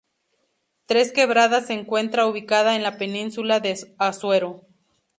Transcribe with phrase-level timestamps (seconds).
[0.87, 4.65] Tres Quebradas se encuentra ubicada en la península de Azuero.